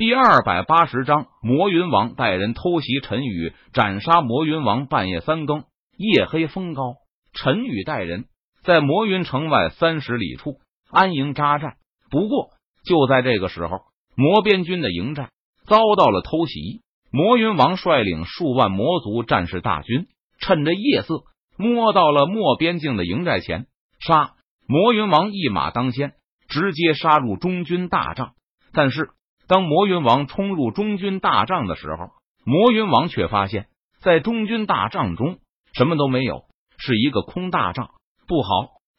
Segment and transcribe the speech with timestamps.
[0.00, 4.86] 第二百八十章，魔云王带人偷袭陈宇，斩杀魔云王。
[4.86, 5.64] 半夜三更，
[5.98, 6.94] 夜黑风高，
[7.34, 8.24] 陈宇带人
[8.62, 10.54] 在魔云城外三十里处
[10.90, 11.74] 安营扎寨。
[12.10, 12.48] 不过，
[12.82, 13.82] 就在这个时候，
[14.16, 15.28] 魔边军的营寨
[15.66, 16.80] 遭到了偷袭。
[17.12, 20.06] 魔云王率领数万魔族战士大军，
[20.40, 21.24] 趁着夜色，
[21.58, 23.66] 摸到了莫边境的营寨前，
[23.98, 24.30] 杀！
[24.66, 26.14] 魔云王一马当先，
[26.48, 28.32] 直接杀入中军大帐。
[28.72, 29.10] 但是。
[29.50, 32.10] 当魔云王冲入中军大帐的时候，
[32.44, 33.66] 魔云王却发现，
[34.00, 35.40] 在中军大帐中
[35.72, 36.44] 什么都没有，
[36.78, 37.90] 是一个空大帐。
[38.28, 38.48] 不好，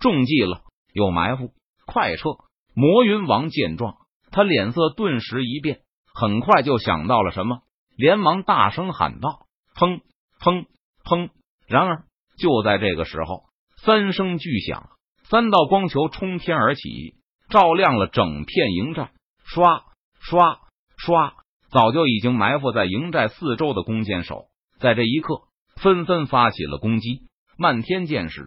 [0.00, 0.60] 中计了，
[0.92, 1.54] 有埋伏，
[1.86, 2.28] 快撤！
[2.74, 3.94] 魔云王见状，
[4.32, 5.80] 他脸色顿时一变，
[6.12, 7.62] 很快就想到了什么，
[7.96, 10.02] 连忙大声喊道：“砰
[10.40, 10.66] 砰
[11.06, 11.30] 砰！”
[11.66, 12.04] 然而
[12.36, 13.44] 就在这个时候，
[13.82, 14.90] 三声巨响，
[15.22, 17.14] 三道光球冲天而起，
[17.48, 19.10] 照亮了整片营寨。
[19.46, 19.84] 唰！
[20.26, 20.60] 刷
[20.96, 21.34] 刷，
[21.70, 24.46] 早就已经埋伏在营寨四周的弓箭手，
[24.78, 25.42] 在这一刻
[25.76, 28.42] 纷纷发起了攻击，漫天箭矢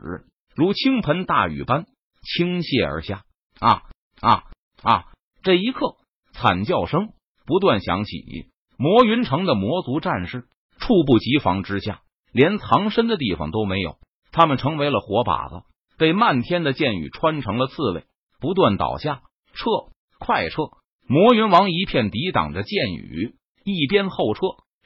[0.56, 1.86] 如倾盆大雨般
[2.24, 3.24] 倾泻而下。
[3.60, 3.84] 啊
[4.22, 4.44] 啊
[4.82, 5.06] 啊！
[5.44, 5.98] 这一刻，
[6.32, 7.10] 惨叫声
[7.46, 8.52] 不断响起。
[8.78, 10.48] 魔云城的魔族战士
[10.80, 13.98] 猝不及防之下，连藏身的地方都没有，
[14.32, 15.66] 他们成为了活靶子，
[15.98, 18.06] 被漫天的箭雨穿成了刺猬，
[18.40, 19.22] 不断倒下。
[19.54, 19.70] 撤，
[20.20, 20.64] 快撤！
[21.10, 24.42] 魔云王一片抵挡着箭雨，一边后撤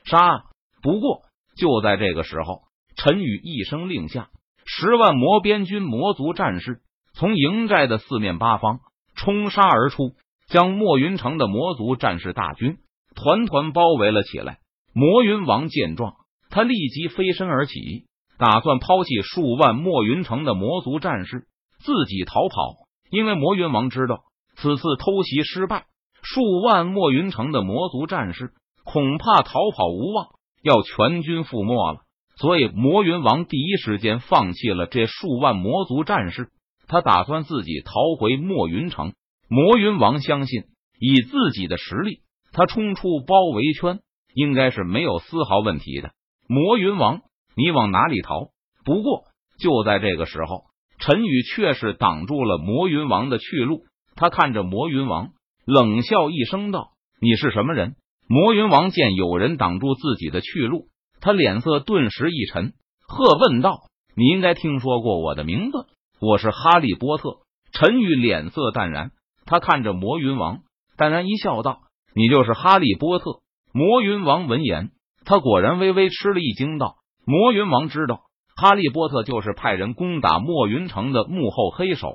[0.06, 0.44] 杀。
[0.84, 1.22] 不过
[1.58, 2.62] 就在这个时候，
[2.96, 4.30] 陈宇一声令下，
[4.66, 6.82] 十万魔边军魔族战士
[7.14, 8.82] 从营寨的四面八方
[9.16, 10.14] 冲杀而出，
[10.48, 12.78] 将墨云城的魔族战士大军
[13.16, 14.60] 团团包围了起来。
[14.94, 16.14] 魔云王见状，
[16.52, 18.06] 他立即飞身而起，
[18.38, 21.48] 打算抛弃数万墨云城的魔族战士，
[21.80, 22.86] 自己逃跑。
[23.10, 24.24] 因为魔云王知道
[24.56, 25.86] 此次偷袭失败。
[26.24, 28.52] 数万墨云城的魔族战士
[28.84, 30.28] 恐怕逃跑无望，
[30.62, 32.02] 要全军覆没了。
[32.38, 36.50] 所以魔云王第一时间放弃了这数万魔族战士，
[36.88, 39.14] 他打算自己逃回墨云城。
[39.48, 40.64] 魔云王相信，
[41.00, 42.22] 以自己的实力，
[42.52, 44.00] 他冲出包围圈
[44.34, 46.12] 应该是没有丝毫问题的。
[46.48, 47.22] 魔云王，
[47.56, 48.50] 你往哪里逃？
[48.86, 49.26] 不过
[49.60, 50.64] 就在这个时候，
[51.00, 53.84] 陈宇却是挡住了魔云王的去路。
[54.16, 55.32] 他看着魔云王。
[55.66, 56.92] 冷笑一声道
[57.22, 57.96] ：“你是什么人？”
[58.28, 60.88] 魔云王见有人挡住自己的去路，
[61.20, 62.74] 他脸色顿时一沉，
[63.06, 63.82] 喝问道
[64.16, 65.86] ：“你应该听说过我的名字，
[66.22, 67.40] 我是哈利波特。”
[67.74, 69.12] 陈宇脸色淡然，
[69.46, 70.60] 他看着魔云王，
[70.98, 71.80] 淡然一笑，道
[72.16, 73.42] ：“你就是哈利波特。”
[73.74, 74.92] 魔云王闻言，
[75.26, 76.96] 他果然微微吃了一惊，道
[77.26, 78.22] ：“魔云王知道，
[78.56, 82.14] 哈利波特就是派人攻打墨云城的幕后黑手，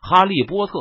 [0.00, 0.72] 哈利波特。”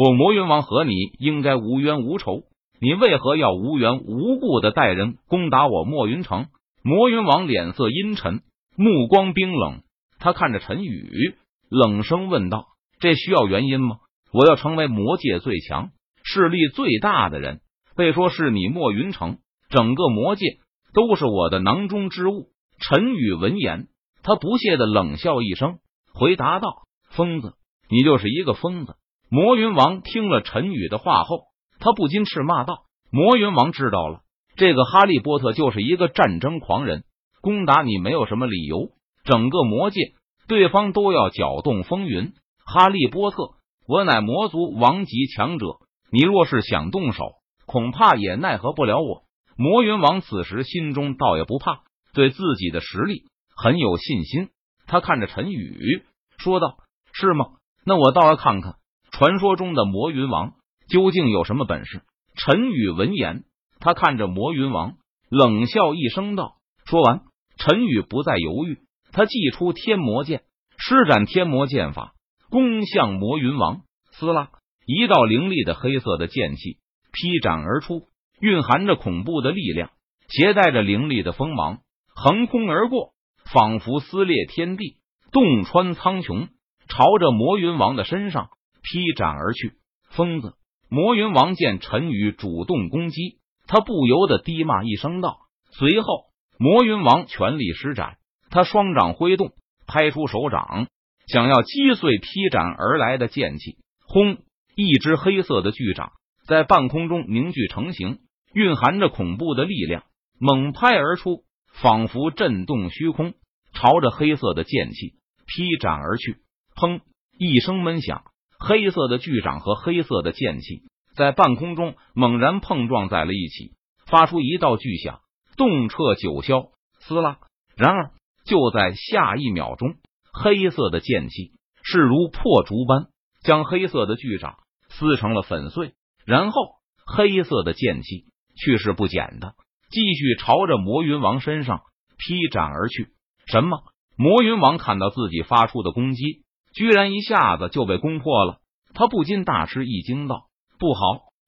[0.00, 2.44] 我魔云王和你应该无冤无仇，
[2.80, 6.46] 你为何要无缘无故的带人攻打我墨云城？
[6.84, 8.42] 魔云王脸色阴沉，
[8.76, 9.82] 目光冰冷，
[10.20, 11.34] 他看着陈宇，
[11.68, 12.68] 冷声问道
[13.02, 13.96] ：“这需要原因吗？
[14.32, 15.90] 我要成为魔界最强、
[16.22, 17.58] 势力最大的人，
[17.96, 19.38] 被说是你墨云城，
[19.68, 20.46] 整个魔界
[20.94, 23.88] 都是我的囊中之物。”陈宇闻言，
[24.22, 25.80] 他不屑的冷笑一声，
[26.14, 27.54] 回答道：“疯子，
[27.90, 28.94] 你就是一个疯子。”
[29.30, 31.44] 魔云王听了陈宇的话后，
[31.80, 34.20] 他不禁斥骂道：“魔云王知道了，
[34.56, 37.04] 这个哈利波特就是一个战争狂人，
[37.42, 38.90] 攻打你没有什么理由。
[39.24, 40.14] 整个魔界，
[40.46, 42.32] 对方都要搅动风云。
[42.64, 43.50] 哈利波特，
[43.86, 45.66] 我乃魔族王级强者，
[46.10, 47.32] 你若是想动手，
[47.66, 49.24] 恐怕也奈何不了我。”
[49.60, 51.80] 魔云王此时心中倒也不怕，
[52.14, 53.24] 对自己的实力
[53.54, 54.48] 很有信心。
[54.86, 56.02] 他看着陈宇
[56.38, 56.78] 说道
[57.12, 57.44] ：“是吗？
[57.84, 58.76] 那我倒要看看。”
[59.18, 60.52] 传说中的魔云王
[60.88, 62.02] 究竟有什么本事？
[62.36, 63.42] 陈宇闻言，
[63.80, 64.94] 他看着魔云王，
[65.28, 67.22] 冷笑一声道：“说完，
[67.56, 68.78] 陈宇不再犹豫，
[69.10, 70.42] 他祭出天魔剑，
[70.76, 72.12] 施展天魔剑法，
[72.48, 73.80] 攻向魔云王。
[74.12, 74.50] 撕拉，
[74.86, 76.78] 一道凌厉的黑色的剑气
[77.10, 78.04] 劈斩而出，
[78.40, 79.90] 蕴含着恐怖的力量，
[80.28, 81.80] 携带着凌厉的锋芒，
[82.14, 83.14] 横空而过，
[83.52, 84.98] 仿佛撕裂天地，
[85.32, 86.50] 洞穿苍穹，
[86.88, 88.50] 朝着魔云王的身上。
[88.82, 89.74] 劈斩而去，
[90.10, 90.54] 疯子！
[90.88, 95.38] 魔云王见陈宇主动攻击，他不由得低骂一声道。
[95.70, 96.26] 随后，
[96.58, 98.16] 魔云王全力施展，
[98.50, 99.52] 他双掌挥动，
[99.86, 100.88] 拍出手掌，
[101.26, 103.76] 想要击碎劈斩而来的剑气。
[104.06, 104.38] 轰！
[104.74, 106.12] 一只黑色的巨掌
[106.46, 108.20] 在半空中凝聚成型，
[108.54, 110.04] 蕴含着恐怖的力量，
[110.38, 111.42] 猛拍而出，
[111.82, 113.34] 仿佛震动虚空，
[113.74, 115.16] 朝着黑色的剑气
[115.46, 116.38] 劈斩而去。
[116.74, 117.00] 砰！
[117.38, 118.22] 一声闷响。
[118.58, 120.82] 黑色的巨掌和黑色的剑气
[121.14, 123.72] 在半空中猛然碰撞在了一起，
[124.06, 125.20] 发出一道巨响，
[125.56, 126.70] 动彻九霄。
[127.00, 127.38] 撕拉！
[127.76, 128.10] 然而
[128.44, 129.94] 就在下一秒钟，
[130.32, 131.52] 黑色的剑气
[131.82, 133.06] 势如破竹般
[133.42, 134.58] 将黑色的巨掌
[134.88, 135.92] 撕成了粉碎，
[136.26, 136.60] 然后
[137.06, 138.26] 黑色的剑气
[138.56, 139.54] 去势不减的
[139.90, 141.82] 继续朝着魔云王身上
[142.18, 143.08] 劈斩而去。
[143.46, 143.78] 什么？
[144.16, 146.42] 魔云王看到自己发出的攻击，
[146.72, 148.58] 居然一下子就被攻破了，
[148.94, 150.46] 他不禁大吃一惊，道
[150.78, 151.00] ：“不好！”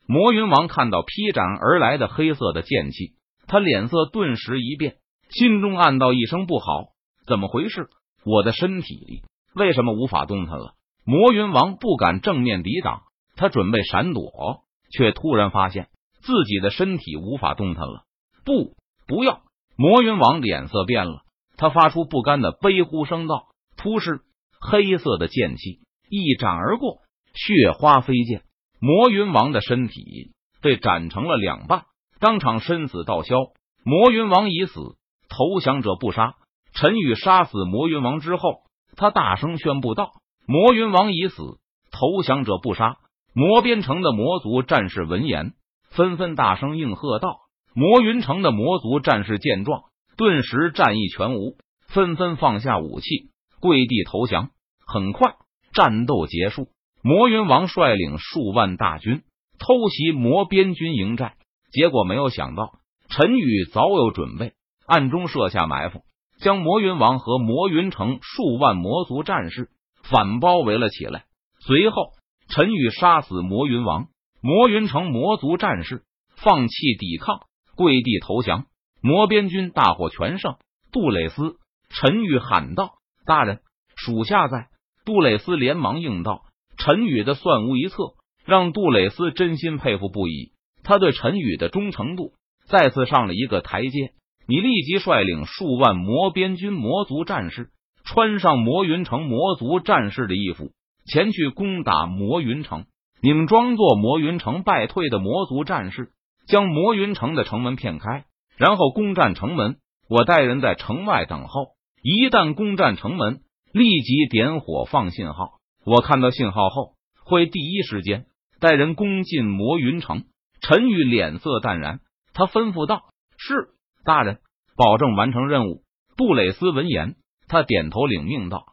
[0.07, 3.15] 魔云王看到劈斩而来的黑色的剑气，
[3.47, 4.97] 他脸色顿时一变。
[5.29, 6.89] 心中暗道一声不好，
[7.27, 7.89] 怎么回事？
[8.25, 9.23] 我的身体里
[9.55, 10.75] 为什么无法动弹了？
[11.05, 13.03] 魔云王不敢正面抵挡，
[13.37, 15.89] 他准备闪躲，却突然发现
[16.21, 18.03] 自己的身体无法动弹了。
[18.45, 18.75] 不，
[19.07, 19.43] 不要！
[19.77, 21.23] 魔云王脸色变了，
[21.57, 23.47] 他发出不甘的悲呼声道
[23.79, 24.23] ：“突施！”
[24.61, 26.99] 黑色的剑气一斩而过，
[27.35, 28.43] 血花飞溅，
[28.79, 31.85] 魔云王的身体被斩成了两半，
[32.21, 33.37] 当场身死道消。
[33.85, 34.97] 魔云王已死。
[35.33, 36.35] 投降者不杀。
[36.75, 38.62] 陈宇杀死魔云王之后，
[38.97, 40.11] 他大声宣布道
[40.45, 41.61] ：“魔云王已死，
[41.93, 42.97] 投降者不杀。”
[43.33, 45.53] 魔边城的魔族战士闻言，
[45.89, 47.39] 纷纷大声应和道
[47.75, 49.85] ：“魔云城的魔族战士见状，
[50.17, 53.30] 顿时战意全无，纷纷放下武器，
[53.61, 54.51] 跪地投降。”
[54.87, 55.37] 很快，
[55.73, 56.69] 战斗结束。
[57.03, 59.23] 魔云王率领数万大军
[59.59, 61.35] 偷袭魔边军营寨，
[61.71, 64.53] 结果没有想到，陈宇早有准备。
[64.87, 66.03] 暗中设下埋伏，
[66.41, 69.69] 将魔云王和魔云城数万魔族战士
[70.03, 71.25] 反包围了起来。
[71.61, 72.15] 随后，
[72.49, 74.09] 陈宇杀死魔云王，
[74.43, 76.03] 魔云城魔族战士
[76.37, 77.43] 放弃抵抗，
[77.77, 78.67] 跪地投降。
[79.01, 80.57] 魔边军大获全胜。
[80.91, 81.57] 杜蕾斯，
[81.89, 82.95] 陈宇喊道
[83.25, 83.61] ：“大人，
[83.97, 84.69] 属下在。”
[85.05, 86.43] 杜蕾斯连忙应道
[86.79, 87.97] ：“陈宇的算无一策，
[88.45, 90.53] 让杜蕾斯真心佩服不已。
[90.83, 92.33] 他对陈宇的忠诚度
[92.67, 94.13] 再次上了一个台阶。”
[94.49, 97.71] 你立即率领数万魔边军魔族战士，
[98.03, 100.73] 穿上魔云城魔族战士的衣服，
[101.07, 102.87] 前去攻打魔云城。
[103.23, 106.11] 你们装作魔云城败退的魔族战士，
[106.49, 108.25] 将魔云城的城门骗开，
[108.57, 109.77] 然后攻占城门。
[110.09, 111.69] 我带人在城外等候，
[112.02, 113.41] 一旦攻占城门，
[113.73, 115.58] 立即点火放信号。
[115.85, 116.94] 我看到信号后，
[117.25, 118.25] 会第一时间
[118.58, 120.25] 带人攻进魔云城。
[120.62, 122.00] 陈宇脸色淡然，
[122.32, 123.02] 他吩咐道
[123.37, 123.69] ：“是。”
[124.02, 124.41] 大人，
[124.76, 125.82] 保证完成任务。
[126.17, 127.17] 布雷斯闻言，
[127.49, 128.64] 他点头领命道：“